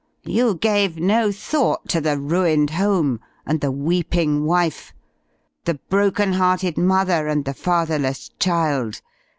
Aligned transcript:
You 0.25 0.55
gave 0.55 0.97
no 0.99 1.31
thought 1.31 1.87
to 1.89 2.01
the 2.01 2.17
ruined 2.17 2.71
home 2.71 3.19
and 3.45 3.61
the 3.61 3.71
weeping 3.71 4.45
wife, 4.45 4.95
the 5.65 5.75
broken 5.91 6.33
hearted 6.33 6.75
mother 6.75 7.27
and 7.27 7.45
the 7.45 7.53
fatherless 7.53 8.31
child. 8.39 8.99